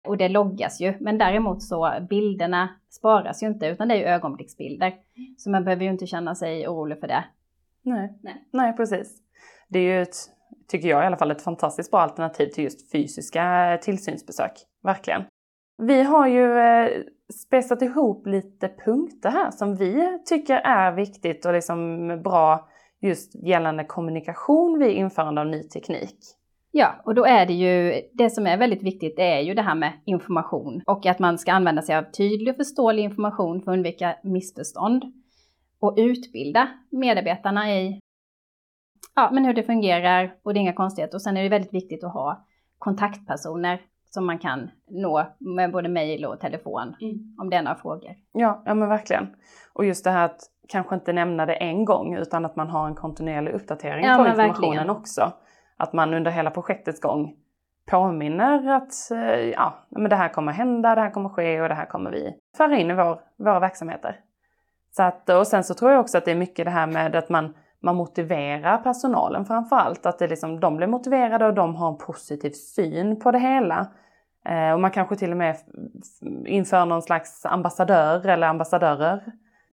Och 0.08 0.16
det 0.16 0.28
loggas 0.28 0.80
ju, 0.80 0.94
men 1.00 1.18
däremot 1.18 1.62
så 1.62 1.92
bilderna 2.10 2.68
sparas 2.90 3.42
ju 3.42 3.46
inte, 3.46 3.66
utan 3.66 3.88
det 3.88 3.94
är 3.94 3.98
ju 3.98 4.04
ögonblicksbilder. 4.04 4.94
Så 5.36 5.50
man 5.50 5.64
behöver 5.64 5.84
ju 5.84 5.90
inte 5.90 6.06
känna 6.06 6.34
sig 6.34 6.68
orolig 6.68 7.00
för 7.00 7.08
det. 7.08 7.24
Nej, 7.82 8.18
Nej. 8.22 8.44
Nej 8.50 8.76
precis. 8.76 9.22
Det 9.68 9.78
är 9.78 9.82
ju 9.82 10.02
ett 10.02 10.16
tycker 10.68 10.88
jag 10.88 11.02
i 11.02 11.06
alla 11.06 11.16
fall, 11.16 11.30
ett 11.30 11.42
fantastiskt 11.42 11.90
bra 11.90 12.00
alternativ 12.00 12.46
till 12.46 12.64
just 12.64 12.92
fysiska 12.92 13.72
eh, 13.72 13.80
tillsynsbesök. 13.80 14.52
Verkligen. 14.82 15.22
Vi 15.82 16.02
har 16.02 16.26
ju 16.26 16.58
eh, 16.58 16.90
spetsat 17.46 17.82
ihop 17.82 18.26
lite 18.26 18.68
punkter 18.84 19.30
här 19.30 19.50
som 19.50 19.76
vi 19.76 20.18
tycker 20.26 20.56
är 20.56 20.92
viktigt 20.92 21.46
och 21.46 21.52
liksom 21.52 22.08
bra 22.22 22.68
just 23.00 23.46
gällande 23.46 23.84
kommunikation 23.84 24.78
vid 24.78 24.90
införande 24.90 25.40
av 25.40 25.46
ny 25.46 25.62
teknik. 25.62 26.18
Ja, 26.70 26.94
och 27.04 27.14
då 27.14 27.24
är 27.24 27.46
det 27.46 27.52
ju, 27.52 28.02
det 28.12 28.30
som 28.30 28.46
är 28.46 28.56
väldigt 28.56 28.82
viktigt 28.82 29.16
det 29.16 29.32
är 29.32 29.40
ju 29.40 29.54
det 29.54 29.62
här 29.62 29.74
med 29.74 29.92
information 30.04 30.82
och 30.86 31.06
att 31.06 31.18
man 31.18 31.38
ska 31.38 31.52
använda 31.52 31.82
sig 31.82 31.96
av 31.96 32.02
tydlig 32.02 32.48
och 32.48 32.56
förståelig 32.56 33.02
information 33.02 33.62
för 33.62 33.70
att 33.70 33.76
undvika 33.76 34.16
missförstånd 34.22 35.04
och 35.80 35.94
utbilda 35.96 36.68
medarbetarna 36.90 37.72
i 37.72 38.00
ja, 39.14 39.30
men 39.32 39.44
hur 39.44 39.54
det 39.54 39.62
fungerar 39.62 40.34
och 40.42 40.54
det 40.54 40.58
är 40.58 40.60
inga 40.60 40.72
konstigheter. 40.72 41.16
Och 41.16 41.22
sen 41.22 41.36
är 41.36 41.42
det 41.42 41.48
väldigt 41.48 41.74
viktigt 41.74 42.04
att 42.04 42.12
ha 42.12 42.46
kontaktpersoner 42.78 43.80
som 44.10 44.26
man 44.26 44.38
kan 44.38 44.70
nå 44.90 45.26
med 45.38 45.72
både 45.72 45.88
mejl 45.88 46.24
och 46.24 46.40
telefon 46.40 46.96
mm. 47.00 47.34
om 47.38 47.50
det 47.50 47.56
är 47.56 47.62
några 47.62 47.76
frågor. 47.76 48.10
Ja, 48.32 48.62
ja 48.64 48.74
men 48.74 48.88
verkligen. 48.88 49.26
Och 49.72 49.84
just 49.84 50.04
det 50.04 50.10
här 50.10 50.24
att 50.24 50.40
kanske 50.68 50.94
inte 50.94 51.12
nämna 51.12 51.46
det 51.46 51.54
en 51.54 51.84
gång 51.84 52.16
utan 52.16 52.44
att 52.44 52.56
man 52.56 52.68
har 52.68 52.86
en 52.86 52.94
kontinuerlig 52.94 53.52
uppdatering 53.52 54.04
ja, 54.04 54.16
på 54.16 54.26
informationen 54.26 54.70
verkligen. 54.70 54.90
också. 54.90 55.32
Att 55.76 55.92
man 55.92 56.14
under 56.14 56.30
hela 56.30 56.50
projektets 56.50 57.00
gång 57.00 57.34
påminner 57.90 58.72
att 58.72 59.10
eh, 59.10 59.40
ja, 59.50 59.74
men 59.90 60.10
det 60.10 60.16
här 60.16 60.28
kommer 60.28 60.52
hända, 60.52 60.94
det 60.94 61.00
här 61.00 61.10
kommer 61.10 61.28
ske 61.28 61.60
och 61.60 61.68
det 61.68 61.74
här 61.74 61.86
kommer 61.86 62.10
vi 62.10 62.34
föra 62.56 62.76
in 62.76 62.90
i 62.90 62.94
vår, 62.94 63.20
våra 63.36 63.60
verksamheter. 63.60 64.20
Så 64.90 65.02
att, 65.02 65.28
och 65.28 65.46
sen 65.46 65.64
så 65.64 65.74
tror 65.74 65.90
jag 65.90 66.00
också 66.00 66.18
att 66.18 66.24
det 66.24 66.30
är 66.30 66.36
mycket 66.36 66.64
det 66.64 66.70
här 66.70 66.86
med 66.86 67.16
att 67.16 67.28
man 67.28 67.54
man 67.80 67.96
motiverar 67.96 68.78
personalen 68.78 69.44
framförallt. 69.44 70.06
Att 70.06 70.18
det 70.18 70.26
liksom, 70.26 70.60
de 70.60 70.76
blir 70.76 70.86
motiverade 70.86 71.46
och 71.46 71.54
de 71.54 71.74
har 71.74 71.88
en 71.88 71.98
positiv 71.98 72.50
syn 72.50 73.20
på 73.20 73.30
det 73.30 73.38
hela. 73.38 73.86
Eh, 74.48 74.72
och 74.72 74.80
man 74.80 74.90
kanske 74.90 75.16
till 75.16 75.30
och 75.30 75.36
med 75.36 75.56
inför 76.46 76.86
någon 76.86 77.02
slags 77.02 77.46
ambassadör 77.46 78.26
eller 78.26 78.46
ambassadörer 78.46 79.22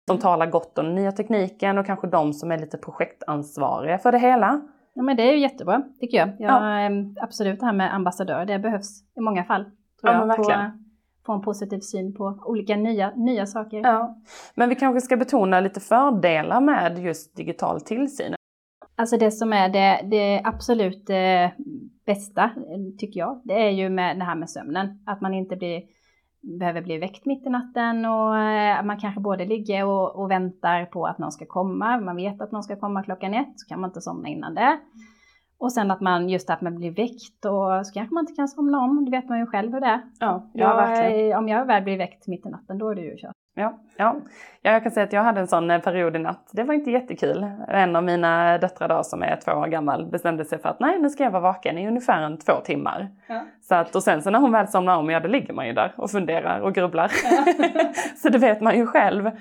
som 0.08 0.18
talar 0.18 0.46
gott 0.46 0.78
om 0.78 0.86
den 0.86 0.96
nya 0.96 1.12
tekniken 1.12 1.78
och 1.78 1.86
kanske 1.86 2.08
de 2.08 2.34
som 2.34 2.52
är 2.52 2.58
lite 2.58 2.78
projektansvariga 2.78 3.98
för 3.98 4.12
det 4.12 4.20
hela. 4.20 4.62
Ja 4.94 5.04
men 5.04 5.18
det 5.18 5.24
är 5.24 5.32
ju 5.32 5.40
jättebra 5.40 5.82
tycker 6.00 6.18
jag. 6.18 6.30
jag 6.40 6.52
ja. 6.52 6.80
Ehm, 6.80 7.16
absolut 7.22 7.60
det 7.60 7.66
här 7.66 7.74
med 7.74 7.94
ambassadör, 7.94 8.46
det 8.46 8.60
behövs 8.60 9.02
i 9.18 9.22
många 9.22 9.44
fall. 9.44 9.64
Tror 9.64 10.14
ja, 10.14 10.20
jag, 10.20 10.28
verkligen. 10.28 10.72
På, 10.72 10.78
få 11.26 11.34
en 11.34 11.42
positiv 11.42 11.80
syn 11.80 12.14
på 12.14 12.40
olika 12.46 12.76
nya, 12.76 13.12
nya 13.16 13.46
saker. 13.46 13.78
Ja. 13.78 14.22
Men 14.56 14.70
vi 14.70 14.76
kanske 14.76 15.02
ska 15.02 15.18
betona 15.18 15.60
lite 15.60 15.80
fördelar 15.80 16.62
med 16.62 17.00
just 17.00 17.36
digital 17.36 17.82
tillsyn. 17.82 18.36
Alltså 18.96 19.18
det 19.18 19.32
som 19.32 19.54
är 19.54 19.70
det, 19.70 20.02
det 20.12 20.42
absolut 20.44 21.10
eh, 21.10 21.50
bästa, 22.06 22.52
tycker 22.98 23.20
jag, 23.20 23.42
det 23.44 23.54
är 23.54 23.70
ju 23.70 23.90
med 23.90 24.20
det 24.20 24.24
här 24.24 24.36
med 24.36 24.50
sömnen. 24.50 25.04
Att 25.06 25.22
man 25.22 25.34
inte 25.34 25.56
blir, 25.56 25.82
behöver 26.60 26.82
bli 26.82 26.98
väckt 26.98 27.26
mitt 27.26 27.46
i 27.46 27.50
natten 27.50 28.06
och 28.06 28.38
eh, 28.38 28.84
man 28.84 29.00
kanske 29.00 29.22
både 29.22 29.46
ligger 29.46 29.86
och, 29.86 30.16
och, 30.16 30.32
väntar 30.32 30.86
på 30.86 31.06
att 31.06 31.18
någon 31.18 31.32
ska 31.32 31.46
komma. 31.46 32.00
Man 32.00 32.16
vet 32.16 32.42
att 32.42 32.52
någon 32.52 32.64
ska 32.64 32.76
komma 32.76 33.04
klockan 33.04 33.34
ett, 33.34 33.54
så 33.60 33.68
kan 33.68 33.82
man 33.82 33.90
inte 33.90 34.02
somna 34.02 34.28
innan 34.28 34.56
det. 34.56 34.80
Och 35.62 35.74
sen 35.74 35.92
att 35.92 36.02
man 36.02 36.30
just 36.30 36.50
att 36.50 36.62
man 36.62 36.76
blir 36.76 36.92
väckt 36.92 37.46
och 37.46 37.88
så 37.88 37.94
kanske 37.94 38.14
man 38.14 38.24
inte 38.24 38.34
kan 38.34 38.48
somna 38.48 38.80
om. 38.80 39.06
Det 39.06 39.12
vet 39.12 39.30
man 39.30 39.40
ju 39.40 39.46
själv 39.46 39.74
hur 39.74 39.82
det 39.82 39.88
är. 39.88 40.02
Ja, 40.20 40.50
ja 40.54 40.76
verkligen. 40.76 41.38
Om 41.38 41.48
jag 41.48 41.66
väl 41.66 41.84
blir 41.84 41.98
väckt 41.98 42.28
mitt 42.28 42.46
i 42.46 42.50
natten 42.50 42.78
då 42.78 42.90
är 42.90 42.96
det 42.96 43.02
ju 43.02 43.18
kört. 43.18 43.36
Ja, 43.56 43.80
ja. 43.98 44.16
ja, 44.62 44.72
jag 44.72 44.84
kan 44.84 44.92
säga 44.92 45.04
att 45.04 45.14
jag 45.14 45.24
hade 45.24 45.40
en 45.40 45.48
sån 45.48 45.72
eh, 45.72 45.82
period 45.82 46.16
i 46.16 46.20
natt. 46.20 46.50
Det 46.54 46.64
var 46.64 46.74
inte 46.74 46.92
jättekul. 46.92 47.46
En 47.68 47.96
av 47.96 48.04
mina 48.04 48.58
döttrar 48.58 48.88
då 48.88 49.04
som 49.04 49.24
är 49.24 49.40
två 49.46 49.52
år 49.52 49.68
gammal 49.68 50.06
bestämde 50.06 50.46
sig 50.46 50.60
för 50.60 50.70
att 50.70 50.80
nej, 50.80 51.00
nu 51.00 51.10
ska 51.10 51.24
jag 51.24 51.32
vara 51.32 51.42
vaken 51.42 51.78
i 51.78 51.88
ungefär 51.88 52.22
en 52.22 52.38
två 52.38 52.54
timmar. 52.64 53.08
Ja. 53.28 53.46
Så 53.62 53.76
att, 53.76 53.96
och 53.96 54.04
sen 54.04 54.22
så 54.22 54.30
när 54.30 54.40
hon 54.40 54.52
väl 54.52 54.68
somnar 54.68 54.98
om, 54.98 55.10
ja 55.10 55.20
då 55.20 55.28
ligger 55.28 55.54
man 55.54 55.68
ju 55.68 55.74
där 55.74 55.94
och 55.98 56.12
funderar 56.12 56.60
och 56.60 56.74
grubblar. 56.74 57.12
Ja. 57.24 57.46
så 58.16 58.30
det 58.30 58.38
vet 58.38 58.62
man 58.62 58.78
ju 58.78 58.86
själv 58.88 59.32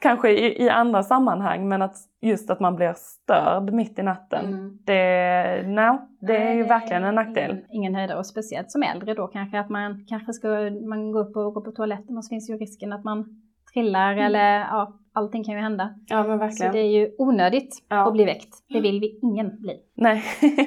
kanske 0.00 0.30
i, 0.30 0.62
i, 0.64 0.68
andra 0.68 1.02
sammanhang 1.02 1.68
men 1.68 1.82
att 1.82 1.96
just 2.20 2.50
att 2.50 2.60
man 2.60 2.76
blir 2.76 2.94
störd 2.96 3.72
mitt 3.72 3.98
i 3.98 4.02
natten. 4.02 4.46
Mm. 4.46 4.78
Det, 4.84 5.62
no, 5.66 6.08
det 6.20 6.36
är 6.36 6.54
ju 6.54 6.62
verkligen 6.62 7.04
en 7.04 7.14
nackdel. 7.14 7.50
Ingen, 7.50 7.64
ingen 7.70 7.94
höjdare 7.94 8.18
och 8.18 8.26
speciellt 8.26 8.70
som 8.70 8.82
äldre 8.82 9.14
då 9.14 9.26
kanske 9.26 9.60
att 9.60 9.68
man 9.68 10.04
kanske 10.08 10.32
ska 10.32 10.48
man 10.88 11.12
gå 11.12 11.18
upp 11.18 11.36
och 11.36 11.54
gå 11.54 11.60
på 11.60 11.70
toaletten 11.70 12.16
och 12.16 12.24
så 12.24 12.28
finns 12.28 12.50
ju 12.50 12.56
risken 12.56 12.92
att 12.92 13.04
man 13.04 13.24
trillar 13.72 14.12
mm. 14.12 14.24
eller 14.24 14.58
ja, 14.58 14.98
allting 15.12 15.44
kan 15.44 15.54
ju 15.54 15.60
hända. 15.60 15.94
Ja 16.06 16.22
men 16.22 16.38
verkligen. 16.38 16.72
Så 16.72 16.76
det 16.76 16.82
är 16.82 16.90
ju 16.90 17.10
onödigt 17.18 17.86
ja. 17.88 18.06
att 18.06 18.12
bli 18.12 18.24
väckt. 18.24 18.54
Det 18.68 18.80
vill 18.80 19.00
vi 19.00 19.18
ingen 19.22 19.60
bli. 19.60 19.80
Nej, 19.94 20.22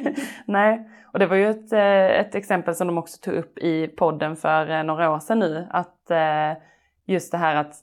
nej. 0.45 0.89
Och 1.13 1.19
det 1.19 1.25
var 1.25 1.35
ju 1.35 1.49
ett, 1.49 1.73
eh, 1.73 2.19
ett 2.19 2.35
exempel 2.35 2.75
som 2.75 2.87
de 2.87 2.97
också 2.97 3.21
tog 3.21 3.33
upp 3.33 3.57
i 3.57 3.87
podden 3.87 4.35
för 4.35 4.71
eh, 4.71 4.83
några 4.83 5.11
år 5.11 5.19
sedan 5.19 5.39
nu 5.39 5.67
att 5.69 6.11
eh, 6.11 6.51
just 7.05 7.31
det 7.31 7.37
här 7.37 7.55
att 7.55 7.75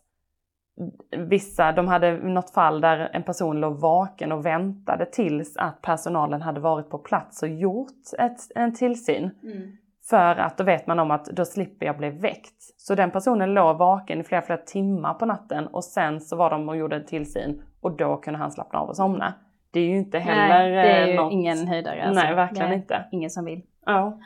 vissa, 1.16 1.72
de 1.72 1.88
hade 1.88 2.12
något 2.12 2.50
fall 2.50 2.80
där 2.80 3.10
en 3.12 3.22
person 3.22 3.60
låg 3.60 3.80
vaken 3.80 4.32
och 4.32 4.46
väntade 4.46 5.06
tills 5.06 5.56
att 5.56 5.82
personalen 5.82 6.42
hade 6.42 6.60
varit 6.60 6.90
på 6.90 6.98
plats 6.98 7.42
och 7.42 7.48
gjort 7.48 8.02
ett, 8.18 8.38
en 8.54 8.74
tillsyn. 8.74 9.30
Mm. 9.42 9.76
För 10.10 10.36
att 10.36 10.58
då 10.58 10.64
vet 10.64 10.86
man 10.86 10.98
om 10.98 11.10
att 11.10 11.24
då 11.24 11.44
slipper 11.44 11.86
jag 11.86 11.98
bli 11.98 12.10
väckt. 12.10 12.62
Så 12.76 12.94
den 12.94 13.10
personen 13.10 13.54
låg 13.54 13.76
vaken 13.78 14.20
i 14.20 14.24
flera, 14.24 14.42
flera 14.42 14.60
timmar 14.60 15.14
på 15.14 15.26
natten 15.26 15.66
och 15.66 15.84
sen 15.84 16.20
så 16.20 16.36
var 16.36 16.50
de 16.50 16.68
och 16.68 16.76
gjorde 16.76 16.96
en 16.96 17.06
tillsyn 17.06 17.62
och 17.80 17.96
då 17.96 18.16
kunde 18.16 18.38
han 18.38 18.50
slappna 18.50 18.78
av 18.78 18.88
och 18.88 18.96
somna. 18.96 19.34
Det 19.72 19.80
är 19.80 19.84
ju 19.84 19.98
inte 19.98 20.18
heller 20.18 20.48
Nej, 20.48 20.70
det 20.70 20.90
är 20.90 21.06
ju 21.06 21.14
något... 21.14 21.32
ingen 21.32 21.68
höjdare. 21.68 22.04
Alltså. 22.04 22.24
Nej, 22.24 22.34
verkligen 22.34 22.72
inte. 22.72 23.04
Ingen 23.12 23.30
som 23.30 23.44
vill. 23.44 23.62
Ja. 23.86 24.20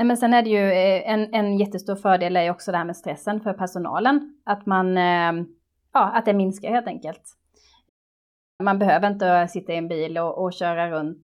Nej, 0.00 0.06
men 0.06 0.16
sen 0.16 0.34
är 0.34 0.42
det 0.42 0.50
ju 0.50 0.70
eh, 0.70 1.12
en, 1.12 1.34
en 1.34 1.58
jättestor 1.58 1.96
fördel 1.96 2.36
är 2.36 2.50
också 2.50 2.72
det 2.72 2.78
här 2.78 2.84
med 2.84 2.96
stressen 2.96 3.40
för 3.40 3.52
personalen. 3.52 4.40
Att 4.44 4.66
man, 4.66 4.96
eh, 4.96 5.46
ja, 5.92 6.10
att 6.12 6.24
det 6.24 6.34
minskar 6.34 6.70
helt 6.70 6.86
enkelt. 6.86 7.22
Man 8.62 8.78
behöver 8.78 9.10
inte 9.10 9.48
sitta 9.48 9.72
i 9.72 9.76
en 9.76 9.88
bil 9.88 10.18
och, 10.18 10.42
och 10.44 10.52
köra 10.52 10.90
runt 10.90 11.22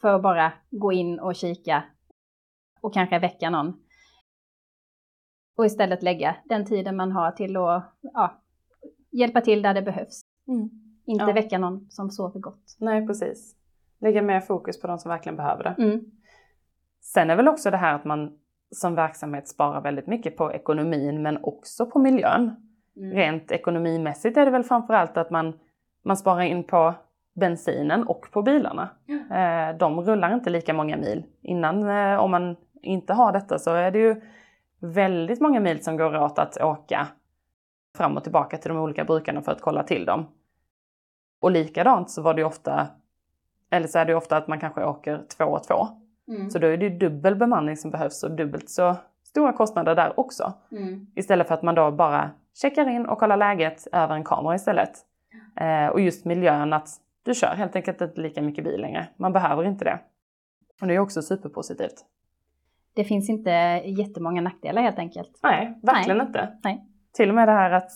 för 0.00 0.14
att 0.14 0.22
bara 0.22 0.52
gå 0.70 0.92
in 0.92 1.20
och 1.20 1.34
kika 1.34 1.84
och 2.80 2.94
kanske 2.94 3.18
väcka 3.18 3.50
någon. 3.50 3.82
Och 5.58 5.66
istället 5.66 6.02
lägga 6.02 6.36
den 6.44 6.66
tiden 6.66 6.96
man 6.96 7.12
har 7.12 7.30
till 7.30 7.56
att 7.56 7.94
ja, 8.00 8.42
hjälpa 9.10 9.40
till 9.40 9.62
där 9.62 9.74
det 9.74 9.82
behövs. 9.82 10.20
Mm. 10.48 10.70
Inte 11.06 11.24
Ja. 11.24 11.32
väcka 11.32 11.58
någon 11.58 11.90
som 11.90 12.10
sover 12.10 12.40
gott. 12.40 12.76
Nej, 12.78 13.06
precis. 13.06 13.56
Lägga 14.00 14.22
mer 14.22 14.40
fokus 14.40 14.80
på 14.80 14.86
de 14.86 14.98
som 14.98 15.08
verkligen 15.08 15.36
behöver 15.36 15.64
det. 15.64 15.82
Mm. 15.82 16.19
Sen 17.00 17.30
är 17.30 17.36
väl 17.36 17.48
också 17.48 17.70
det 17.70 17.76
här 17.76 17.94
att 17.94 18.04
man 18.04 18.32
som 18.70 18.94
verksamhet 18.94 19.48
sparar 19.48 19.80
väldigt 19.80 20.06
mycket 20.06 20.36
på 20.36 20.52
ekonomin 20.52 21.22
men 21.22 21.38
också 21.44 21.86
på 21.86 21.98
miljön. 21.98 22.56
Mm. 22.96 23.16
Rent 23.16 23.50
ekonomimässigt 23.50 24.36
är 24.36 24.44
det 24.44 24.50
väl 24.50 24.64
framförallt 24.64 25.16
att 25.16 25.30
man, 25.30 25.58
man 26.04 26.16
sparar 26.16 26.42
in 26.42 26.64
på 26.64 26.94
bensinen 27.34 28.06
och 28.06 28.26
på 28.32 28.42
bilarna. 28.42 28.88
Eh, 29.08 29.76
de 29.76 30.00
rullar 30.00 30.34
inte 30.34 30.50
lika 30.50 30.74
många 30.74 30.96
mil. 30.96 31.24
Innan, 31.42 31.88
eh, 31.88 32.20
om 32.20 32.30
man 32.30 32.56
inte 32.82 33.12
har 33.12 33.32
detta 33.32 33.58
så 33.58 33.70
är 33.70 33.90
det 33.90 33.98
ju 33.98 34.20
väldigt 34.80 35.40
många 35.40 35.60
mil 35.60 35.84
som 35.84 35.96
går 35.96 36.16
åt 36.16 36.38
att 36.38 36.60
åka 36.60 37.06
fram 37.96 38.16
och 38.16 38.22
tillbaka 38.22 38.56
till 38.56 38.68
de 38.68 38.78
olika 38.78 39.04
brukarna 39.04 39.42
för 39.42 39.52
att 39.52 39.60
kolla 39.60 39.82
till 39.82 40.04
dem. 40.04 40.26
Och 41.40 41.50
likadant 41.50 42.10
så 42.10 42.22
var 42.22 42.34
det 42.34 42.44
ofta, 42.44 42.88
eller 43.70 43.86
så 43.86 43.98
är 43.98 44.04
det 44.04 44.14
ofta 44.14 44.36
att 44.36 44.48
man 44.48 44.60
kanske 44.60 44.84
åker 44.84 45.22
två 45.38 45.44
och 45.44 45.64
två. 45.64 45.86
Mm. 46.30 46.50
Så 46.50 46.58
då 46.58 46.66
är 46.66 46.76
det 46.76 46.84
ju 46.84 46.98
dubbel 46.98 47.36
bemanning 47.36 47.76
som 47.76 47.90
behövs 47.90 48.22
och 48.22 48.30
dubbelt 48.30 48.70
så 48.70 48.96
stora 49.24 49.52
kostnader 49.52 49.94
där 49.94 50.20
också. 50.20 50.52
Mm. 50.72 51.06
Istället 51.14 51.48
för 51.48 51.54
att 51.54 51.62
man 51.62 51.74
då 51.74 51.90
bara 51.90 52.30
checkar 52.54 52.88
in 52.88 53.06
och 53.06 53.18
kollar 53.18 53.36
läget 53.36 53.86
över 53.92 54.14
en 54.14 54.24
kamera 54.24 54.54
istället. 54.54 54.90
Eh, 55.56 55.86
och 55.86 56.00
just 56.00 56.24
miljön 56.24 56.72
att 56.72 56.88
du 57.22 57.34
kör 57.34 57.54
helt 57.54 57.76
enkelt 57.76 58.00
inte 58.00 58.20
lika 58.20 58.42
mycket 58.42 58.64
bil 58.64 58.80
längre. 58.80 59.06
Man 59.16 59.32
behöver 59.32 59.64
inte 59.64 59.84
det. 59.84 59.98
Och 60.80 60.86
det 60.86 60.94
är 60.94 60.98
också 60.98 61.22
superpositivt. 61.22 62.04
Det 62.94 63.04
finns 63.04 63.28
inte 63.28 63.50
jättemånga 63.84 64.40
nackdelar 64.40 64.82
helt 64.82 64.98
enkelt. 64.98 65.40
Nej, 65.42 65.78
verkligen 65.82 66.20
inte. 66.20 66.58
Nej. 66.64 66.86
Till 67.12 67.28
och 67.28 67.34
med 67.34 67.48
det 67.48 67.52
här 67.52 67.70
att 67.70 67.90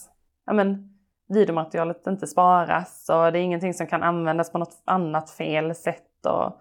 ja, 0.46 0.52
men, 0.52 0.90
videomaterialet 1.28 2.06
inte 2.06 2.26
sparas 2.26 3.08
och 3.08 3.32
det 3.32 3.38
är 3.38 3.42
ingenting 3.42 3.74
som 3.74 3.86
kan 3.86 4.02
användas 4.02 4.52
på 4.52 4.58
något 4.58 4.82
annat 4.84 5.30
fel 5.30 5.74
sätt. 5.74 6.02
Och, 6.26 6.52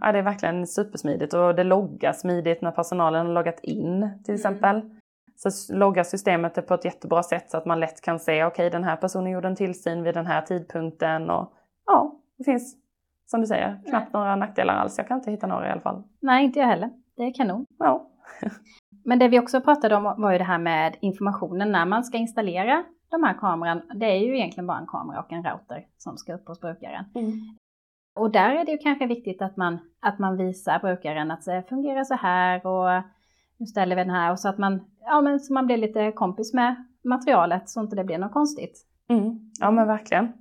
ja, 0.00 0.12
det 0.12 0.18
är 0.18 0.22
verkligen 0.22 0.66
supersmidigt 0.66 1.34
och 1.34 1.54
det 1.54 1.64
loggar 1.64 2.12
smidigt 2.12 2.62
när 2.62 2.70
personalen 2.70 3.26
har 3.26 3.32
loggat 3.32 3.60
in 3.60 4.10
till 4.24 4.34
exempel. 4.34 4.90
Så 5.36 5.74
loggar 5.74 6.04
systemet 6.04 6.54
det 6.54 6.62
på 6.62 6.74
ett 6.74 6.84
jättebra 6.84 7.22
sätt 7.22 7.50
så 7.50 7.56
att 7.56 7.66
man 7.66 7.80
lätt 7.80 8.00
kan 8.00 8.20
se 8.20 8.44
okej 8.44 8.70
den 8.70 8.84
här 8.84 8.96
personen 8.96 9.32
gjorde 9.32 9.48
en 9.48 9.56
tillsyn 9.56 10.02
vid 10.02 10.14
den 10.14 10.26
här 10.26 10.42
tidpunkten 10.42 11.30
och 11.30 11.52
ja, 11.86 12.20
det 12.38 12.44
finns 12.44 12.76
som 13.26 13.40
du 13.40 13.46
säger 13.46 13.80
knappt 13.88 14.12
några 14.12 14.36
nackdelar 14.36 14.74
alls. 14.74 14.98
Jag 14.98 15.08
kan 15.08 15.18
inte 15.18 15.30
hitta 15.30 15.46
några 15.46 15.68
i 15.68 15.70
alla 15.70 15.80
fall. 15.80 16.02
Nej, 16.20 16.44
inte 16.44 16.58
jag 16.58 16.66
heller. 16.66 16.90
Det 17.16 17.22
är 17.22 17.34
kanon. 17.34 17.66
Ja. 17.78 18.10
Men 19.04 19.18
det 19.18 19.28
vi 19.28 19.38
också 19.38 19.60
pratade 19.60 19.96
om 19.96 20.14
var 20.18 20.32
ju 20.32 20.38
det 20.38 20.44
här 20.44 20.58
med 20.58 20.96
informationen 21.00 21.72
när 21.72 21.86
man 21.86 22.04
ska 22.04 22.18
installera 22.18 22.84
de 23.10 23.22
här 23.22 23.34
kameran. 23.34 23.82
Det 23.94 24.06
är 24.06 24.18
ju 24.18 24.36
egentligen 24.36 24.66
bara 24.66 24.78
en 24.78 24.86
kamera 24.86 25.20
och 25.20 25.32
en 25.32 25.44
router 25.44 25.86
som 25.98 26.16
ska 26.16 26.34
upp 26.34 26.48
hos 26.48 26.60
brukaren. 26.60 27.04
Och 28.14 28.30
där 28.30 28.50
är 28.50 28.64
det 28.64 28.72
ju 28.72 28.78
kanske 28.78 29.06
viktigt 29.06 29.42
att 29.42 29.56
man, 29.56 29.78
att 30.00 30.18
man 30.18 30.36
visar 30.36 30.78
brukaren 30.78 31.30
att 31.30 31.44
det 31.44 31.62
fungerar 31.68 32.04
så 32.04 32.14
här 32.14 32.66
och 32.66 33.02
nu 33.56 33.66
ställer 33.66 33.96
vi 33.96 34.02
den 34.02 34.14
här 34.14 34.32
och 34.32 34.40
så 34.40 34.48
att 34.48 34.58
man, 34.58 34.84
ja, 35.00 35.20
men 35.20 35.40
så 35.40 35.52
man 35.52 35.66
blir 35.66 35.76
lite 35.76 36.12
kompis 36.12 36.54
med 36.54 36.84
materialet 37.04 37.68
så 37.68 37.80
inte 37.80 37.96
det 37.96 38.04
blir 38.04 38.18
något 38.18 38.32
konstigt. 38.32 38.86
Mm. 39.08 39.50
Ja 39.60 39.70
men 39.70 39.86
verkligen. 39.86 40.32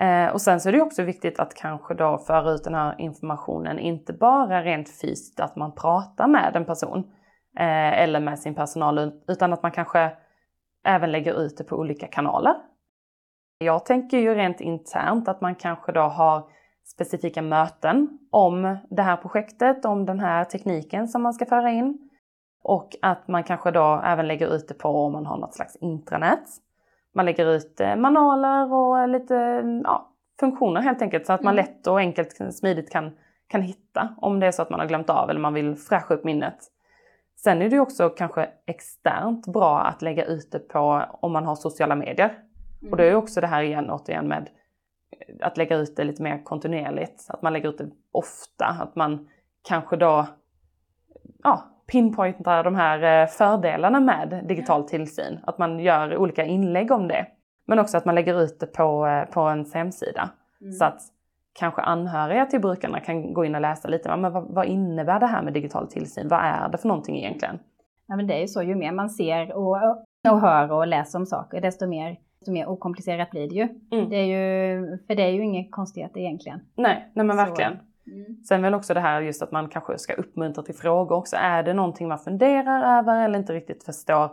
Eh, 0.00 0.32
och 0.32 0.40
sen 0.40 0.60
så 0.60 0.68
är 0.68 0.72
det 0.72 0.82
också 0.82 1.02
viktigt 1.02 1.40
att 1.40 1.54
kanske 1.54 1.94
då 1.94 2.18
föra 2.18 2.50
ut 2.50 2.64
den 2.64 2.74
här 2.74 2.94
informationen, 2.98 3.78
inte 3.78 4.12
bara 4.12 4.62
rent 4.62 4.88
fysiskt 5.00 5.40
att 5.40 5.56
man 5.56 5.74
pratar 5.74 6.28
med 6.28 6.56
en 6.56 6.64
person 6.64 6.98
eh, 7.58 8.02
eller 8.02 8.20
med 8.20 8.38
sin 8.38 8.54
personal, 8.54 9.12
utan 9.28 9.52
att 9.52 9.62
man 9.62 9.72
kanske 9.72 10.12
även 10.84 11.12
lägger 11.12 11.40
ut 11.40 11.56
det 11.58 11.64
på 11.64 11.76
olika 11.76 12.06
kanaler. 12.06 12.54
Jag 13.58 13.86
tänker 13.86 14.18
ju 14.18 14.34
rent 14.34 14.60
internt 14.60 15.28
att 15.28 15.40
man 15.40 15.54
kanske 15.54 15.92
då 15.92 16.00
har 16.00 16.44
specifika 16.92 17.42
möten 17.42 18.18
om 18.30 18.76
det 18.90 19.02
här 19.02 19.16
projektet, 19.16 19.84
om 19.84 20.06
den 20.06 20.20
här 20.20 20.44
tekniken 20.44 21.08
som 21.08 21.22
man 21.22 21.34
ska 21.34 21.46
föra 21.46 21.70
in. 21.70 22.10
Och 22.62 22.96
att 23.02 23.28
man 23.28 23.44
kanske 23.44 23.70
då 23.70 24.00
även 24.04 24.28
lägger 24.28 24.54
ut 24.54 24.68
det 24.68 24.74
på 24.74 24.88
om 24.88 25.12
man 25.12 25.26
har 25.26 25.36
något 25.36 25.54
slags 25.54 25.76
intranät. 25.76 26.44
Man 27.14 27.24
lägger 27.24 27.46
ut 27.46 27.80
eh, 27.80 27.96
manualer 27.96 28.72
och 28.72 29.08
lite 29.08 29.34
ja, 29.84 30.10
funktioner 30.40 30.80
helt 30.80 31.02
enkelt 31.02 31.26
så 31.26 31.32
att 31.32 31.42
man 31.42 31.54
Mm. 31.54 31.64
lätt 31.64 31.86
och 31.86 31.98
enkelt 31.98 32.54
smidigt 32.54 32.90
kan, 32.92 33.10
kan 33.48 33.62
hitta 33.62 34.08
om 34.16 34.40
det 34.40 34.46
är 34.46 34.52
så 34.52 34.62
att 34.62 34.70
man 34.70 34.80
har 34.80 34.86
glömt 34.86 35.10
av 35.10 35.30
eller 35.30 35.40
man 35.40 35.54
vill 35.54 35.76
fräscha 35.76 36.14
upp 36.14 36.24
minnet. 36.24 36.58
Sen 37.36 37.62
är 37.62 37.68
det 37.68 37.74
ju 37.74 37.80
också 37.80 38.08
kanske 38.08 38.48
externt 38.66 39.46
bra 39.46 39.80
att 39.80 40.02
lägga 40.02 40.24
ut 40.24 40.52
det 40.52 40.58
på 40.58 41.02
om 41.20 41.32
man 41.32 41.46
har 41.46 41.54
sociala 41.54 41.94
medier. 41.94 42.38
Och 42.90 42.96
då 42.96 43.02
är 43.02 43.08
ju 43.08 43.14
också 43.14 43.40
det 43.40 43.46
här 43.46 43.62
igen 43.62 43.90
återigen 43.90 44.28
med 44.28 44.48
att 45.40 45.56
lägga 45.56 45.76
ut 45.76 45.96
det 45.96 46.04
lite 46.04 46.22
mer 46.22 46.44
kontinuerligt. 46.44 47.26
Att 47.28 47.42
man 47.42 47.52
lägger 47.52 47.68
ut 47.68 47.78
det 47.78 47.90
ofta. 48.12 48.66
Att 48.66 48.96
man 48.96 49.28
kanske 49.68 49.96
då 49.96 50.26
ja, 51.42 51.64
pinpointar 51.92 52.64
de 52.64 52.74
här 52.74 53.22
eh, 53.22 53.28
fördelarna 53.28 54.00
med 54.00 54.44
digital 54.48 54.88
tillsyn. 54.88 55.38
Att 55.42 55.58
man 55.58 55.80
gör 55.80 56.16
olika 56.16 56.44
inlägg 56.44 56.90
om 56.90 57.08
det. 57.08 57.26
Men 57.66 57.78
också 57.78 57.96
att 57.96 58.04
man 58.04 58.14
lägger 58.14 58.40
ut 58.40 58.60
det 58.60 58.66
på, 58.66 59.06
eh, 59.06 59.24
på 59.24 59.48
ens 59.48 59.74
hemsida. 59.74 60.30
Mm. 60.60 60.72
Så 60.72 60.84
att 60.84 61.00
kanske 61.52 61.82
anhöriga 61.82 62.46
till 62.46 62.60
brukarna 62.60 63.00
kan 63.00 63.34
gå 63.34 63.44
in 63.44 63.54
och 63.54 63.60
läsa 63.60 63.88
lite. 63.88 64.16
Men 64.16 64.32
vad, 64.32 64.54
vad 64.54 64.66
innebär 64.66 65.20
det 65.20 65.26
här 65.26 65.42
med 65.42 65.52
digital 65.52 65.88
tillsyn? 65.88 66.28
Vad 66.28 66.40
är 66.40 66.68
det 66.68 66.78
för 66.78 66.88
någonting 66.88 67.18
egentligen? 67.18 67.58
Ja, 68.06 68.16
men 68.16 68.26
det 68.26 68.34
är 68.34 68.40
ju 68.40 68.48
så, 68.48 68.62
ju 68.62 68.74
mer 68.74 68.92
man 68.92 69.10
ser 69.10 69.52
och, 69.56 69.76
och 70.30 70.40
hör 70.40 70.72
och 70.72 70.86
läser 70.86 71.18
om 71.18 71.26
saker, 71.26 71.60
desto 71.60 71.86
mer, 71.86 72.16
desto 72.40 72.52
mer 72.52 72.66
okomplicerat 72.68 73.30
blir 73.30 73.48
det 73.48 73.54
ju. 73.54 73.68
Mm. 73.92 74.08
Det 74.10 74.16
är 74.16 74.24
ju. 74.24 74.98
För 75.06 75.14
det 75.14 75.22
är 75.22 75.28
ju 75.30 75.44
inget 75.44 75.70
konstigt 75.72 76.16
egentligen. 76.16 76.60
Nej, 76.76 77.10
nej 77.14 77.26
men 77.26 77.36
Så. 77.36 77.44
verkligen. 77.44 77.72
Sen 78.48 78.62
väl 78.62 78.74
också 78.74 78.94
det 78.94 79.00
här 79.00 79.20
just 79.20 79.42
att 79.42 79.52
man 79.52 79.68
kanske 79.68 79.98
ska 79.98 80.12
uppmuntra 80.14 80.62
till 80.62 80.74
frågor 80.74 81.16
också. 81.16 81.36
Är 81.36 81.62
det 81.62 81.74
någonting 81.74 82.08
man 82.08 82.18
funderar 82.18 82.98
över 82.98 83.24
eller 83.24 83.38
inte 83.38 83.52
riktigt 83.52 83.84
förstår? 83.84 84.30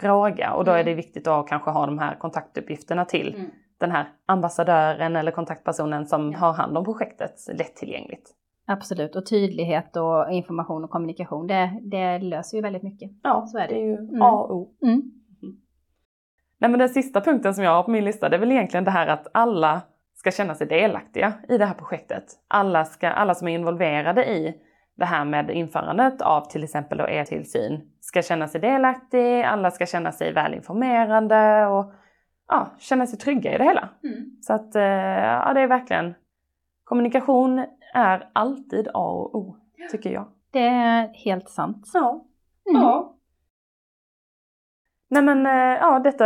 Fråga. 0.00 0.52
Och 0.54 0.64
då 0.64 0.70
är 0.70 0.74
Mm. 0.80 0.86
det 0.86 0.94
viktigt 0.94 1.26
att 1.26 1.46
kanske 1.48 1.70
ha 1.70 1.86
de 1.86 1.98
här 1.98 2.14
kontaktuppgifterna 2.18 3.04
till 3.04 3.34
Mm. 3.34 3.50
den 3.80 3.90
här 3.90 4.08
ambassadören 4.26 5.16
eller 5.16 5.30
kontaktpersonen 5.32 6.06
som 6.06 6.32
Ja. 6.32 6.38
har 6.38 6.52
hand 6.52 6.78
om 6.78 6.84
projektet 6.84 7.34
lättillgängligt. 7.58 8.34
Absolut, 8.66 9.16
och 9.16 9.26
tydlighet 9.26 9.96
och 9.96 10.32
information 10.32 10.84
och 10.84 10.90
kommunikation, 10.90 11.46
det, 11.46 11.78
det 11.82 12.18
löser 12.18 12.56
ju 12.56 12.62
väldigt 12.62 12.82
mycket. 12.82 13.10
Ja, 13.22 13.46
Så 13.46 13.58
är 13.58 13.68
det. 13.68 13.74
är 13.74 13.84
ju 13.84 13.96
Mm. 13.96 14.22
A 14.22 14.30
och 14.42 14.56
O. 14.56 14.74
Mm. 14.82 15.02
Nej 16.58 16.70
men 16.70 16.78
den 16.78 16.88
sista 16.88 17.20
punkten 17.20 17.54
som 17.54 17.64
jag 17.64 17.70
har 17.70 17.82
på 17.82 17.90
min 17.90 18.04
lista 18.04 18.28
det 18.28 18.36
är 18.36 18.40
väl 18.40 18.52
egentligen 18.52 18.84
det 18.84 18.90
här 18.90 19.06
att 19.06 19.26
alla 19.32 19.80
ska 20.14 20.30
känna 20.30 20.54
sig 20.54 20.66
delaktiga 20.66 21.32
i 21.48 21.58
det 21.58 21.64
här 21.64 21.74
projektet. 21.74 22.24
Alla, 22.48 22.84
ska, 22.84 23.08
alla 23.08 23.34
som 23.34 23.48
är 23.48 23.54
involverade 23.54 24.24
i 24.24 24.54
det 24.96 25.04
här 25.04 25.24
med 25.24 25.50
införandet 25.50 26.22
av 26.22 26.40
till 26.50 26.64
exempel 26.64 27.00
e-tillsyn 27.00 27.80
ska 28.00 28.22
känna 28.22 28.48
sig 28.48 28.60
delaktig, 28.60 29.42
alla 29.42 29.70
ska 29.70 29.86
känna 29.86 30.12
sig 30.12 30.32
välinformerade 30.32 31.66
och 31.66 31.92
ja, 32.48 32.70
känna 32.78 33.06
sig 33.06 33.18
trygga 33.18 33.54
i 33.54 33.58
det 33.58 33.64
hela. 33.64 33.88
Så 34.40 34.52
att 34.52 34.74
eh, 34.74 34.82
ja, 34.82 35.52
det 35.54 35.60
är 35.60 35.66
verkligen 35.66 36.14
kommunikation 36.84 37.64
är 37.94 38.28
alltid 38.32 38.88
A 38.94 39.10
och 39.10 39.34
O, 39.34 39.56
tycker 39.90 40.10
jag. 40.10 40.28
Det 40.50 40.66
är 40.66 41.08
helt 41.08 41.48
sant. 41.48 41.90
Ja. 41.94 42.24
Mm. 42.70 42.82
Ja. 42.82 43.17
Nej 45.10 45.22
men 45.22 45.46
eh, 45.46 45.78
ja, 45.80 45.98
detta 45.98 46.24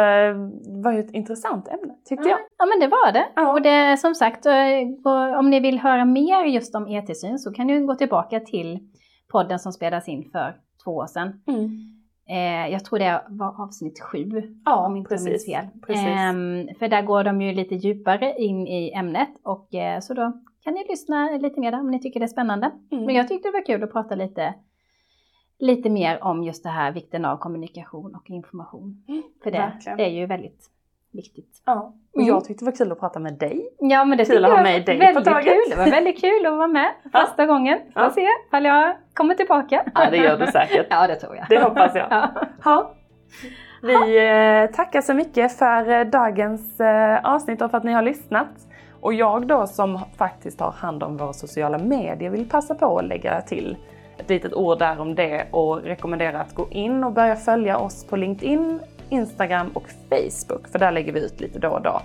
var 0.83 0.93
ju 0.93 1.01
ett 1.01 1.11
intressant 1.11 1.69
ämne 1.69 1.95
tyckte 2.09 2.29
jag. 2.29 2.39
Ja 2.59 2.67
men 2.67 2.81
det 2.81 2.87
var 2.89 3.12
det. 3.12 3.27
Ja. 3.35 3.53
Och 3.53 3.62
det 3.62 3.97
som 3.97 4.15
sagt, 4.15 4.47
eh, 4.47 5.39
om 5.39 5.51
ni 5.51 5.61
vill 5.61 5.79
höra 5.79 6.05
mer 6.05 6.45
just 6.45 6.75
om 6.75 6.89
e-tillsyn 6.89 7.39
så 7.39 7.53
kan 7.53 7.67
ni 7.67 7.81
gå 7.81 7.95
tillbaka 7.95 8.41
till 8.41 8.79
podden 9.33 9.59
som 9.59 9.73
spelades 9.73 10.09
in 10.09 10.31
för 10.33 10.57
två 10.85 10.91
år 10.91 11.07
sedan. 11.07 11.43
Mm. 11.47 11.69
Eh, 12.29 12.73
jag 12.73 12.85
tror 12.85 12.99
det 12.99 13.23
var 13.29 13.62
avsnitt 13.62 14.01
sju, 14.01 14.31
Ja, 14.65 14.87
om 14.87 14.97
inte 14.97 15.15
jag 15.15 15.25
minns 15.25 15.35
precis. 15.35 15.55
fel. 15.55 15.67
precis. 15.87 16.07
Ehm, 16.07 16.69
för 16.79 16.89
där 16.89 17.03
går 17.03 17.25
de 17.25 17.43
ju 17.43 17.53
lite 17.53 17.75
djupare 17.75 18.35
in 18.39 18.67
i 18.67 18.93
ämnet 18.97 19.29
och 19.45 19.75
eh, 19.75 20.01
så 20.01 20.15
då 20.15 20.33
kan 20.65 20.75
ni 20.75 20.87
lyssna 20.89 21.31
lite 21.31 21.61
mer 21.61 21.71
där 21.73 21.81
om 21.81 21.91
ni 21.91 22.01
tycker 22.01 22.21
det 22.21 22.27
är 22.27 22.29
spännande. 22.29 22.71
Mm. 22.93 23.05
Men 23.05 23.15
jag 23.15 23.29
tyckte 23.29 23.49
det 23.49 23.53
var 23.53 23.67
kul 23.67 23.83
att 23.83 23.93
prata 23.93 24.15
lite, 24.15 24.55
lite 25.62 25.90
mer 25.90 26.25
om 26.25 26.42
just 26.45 26.62
det 26.62 26.69
här 26.69 26.92
vikten 26.92 27.25
av 27.25 27.37
kommunikation 27.37 28.14
och 28.14 28.31
information. 28.31 29.04
Mm, 29.09 29.23
För 29.42 29.50
det 29.50 29.59
verkligen. 29.59 30.00
är 30.00 30.09
ju 30.09 30.26
väldigt 30.26 30.66
viktigt. 31.12 31.62
Ja. 31.66 31.95
Och 32.14 32.21
Mm. 32.21 32.28
jag 32.28 32.45
tyckte 32.45 32.64
det 32.64 32.71
var 32.71 32.76
kul 32.76 32.92
att 32.92 33.00
prata 33.00 33.19
med 33.19 33.35
dig. 33.38 33.69
Ja 33.78 34.04
men 34.04 34.19
det 34.19 34.25
Kul 34.25 34.45
att 34.45 34.50
ha 34.52 34.62
med 34.62 34.85
dig 34.87 34.99
på 34.99 35.04
väldigt 35.04 35.25
tåget. 35.25 35.45
kul. 35.45 35.62
Det 35.71 35.76
var 35.76 35.90
väldigt 35.90 36.21
kul 36.21 36.47
att 36.47 36.52
vara 36.57 36.66
med 36.66 36.88
Ja. 37.12 37.21
första 37.26 37.47
gången. 37.47 37.78
Får 37.92 38.02
Ja. 38.02 38.11
se 38.11 38.26
ifall 38.47 38.64
jag 38.64 38.97
kommer 39.14 39.35
tillbaka. 39.35 39.85
Ja, 39.95 40.11
det 40.11 40.16
gör 40.16 40.38
du 40.38 40.47
säkert. 40.47 40.87
ja 40.90 41.07
det 41.07 41.16
tror 41.16 41.37
jag. 41.37 41.47
Det 41.49 41.62
hoppas 41.62 41.95
jag. 41.95 42.07
Ja. 42.11 42.28
Ja. 42.64 42.92
Vi 43.83 43.92
eh, 44.64 44.76
tackar 44.76 45.00
så 45.00 45.14
mycket 45.14 45.52
för 45.59 45.90
eh, 45.90 46.04
dagens 46.04 46.81
eh, 46.81 47.21
avsnitt 47.25 47.62
och 47.62 47.71
för 47.71 47.78
att 47.78 47.85
ni 47.85 47.92
har 47.92 48.02
lyssnat. 48.02 48.49
Och 49.00 49.14
jag 49.14 49.47
då 49.47 49.66
som 49.66 50.00
faktiskt 50.19 50.61
har 50.61 50.71
hand 50.73 51.02
om 51.02 51.16
våra 51.16 51.33
sociala 51.33 51.78
medier 51.78 52.31
vill 52.31 52.49
passa 52.49 52.75
på 52.75 52.99
att 52.99 53.04
lägga 53.04 53.40
till 53.40 53.76
ett 54.19 54.28
litet 54.28 54.54
ord 54.54 54.78
där 54.78 55.00
om 55.00 55.14
det 55.14 55.47
och 55.50 55.83
rekommendera 55.83 56.40
att 56.40 56.54
gå 56.54 56.66
in 56.71 57.04
och 57.04 57.12
börja 57.12 57.37
följa 57.37 57.78
oss 57.78 58.04
på 58.04 58.16
LinkedIn, 58.16 58.81
Instagram 59.09 59.71
och 59.75 59.85
Facebook 60.11 60.69
för 60.69 60.78
där 60.78 60.92
lägger 60.92 61.12
vi 61.12 61.25
ut 61.25 61.40
lite 61.40 61.59
då 61.59 61.69
och 61.69 61.83
då. 61.83 62.02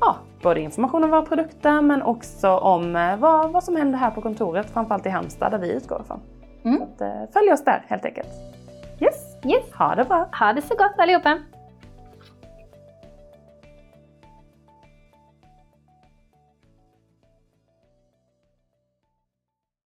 Ja, 0.00 0.16
både 0.42 0.60
information 0.60 1.04
om 1.04 1.10
våra 1.10 1.22
produkter 1.22 1.80
men 1.80 2.02
också 2.02 2.48
om 2.48 2.96
eh, 2.96 3.16
vad, 3.16 3.50
vad 3.50 3.64
som 3.64 3.76
händer 3.76 3.98
här 3.98 4.10
på 4.10 4.20
kontoret, 4.20 4.70
framförallt 4.70 5.06
i 5.06 5.08
Halmstad 5.08 5.50
där 5.50 5.58
vi 5.58 5.72
utgår 5.72 6.00
ifrån. 6.00 6.20
Mm. 6.64 6.78
Så 6.78 6.84
att, 6.84 7.00
eh, 7.00 7.32
följ 7.32 7.52
oss 7.52 7.64
där 7.64 7.84
helt 7.88 8.04
enkelt. 8.04 8.28
Yes, 9.00 9.36
Yes. 9.44 9.72
ha 9.72 9.94
det 9.94 10.04
bra! 10.04 10.28
Ha 10.38 10.52
det 10.52 10.62
så 10.62 10.74
gott 10.74 10.98
allihopa! 10.98 11.38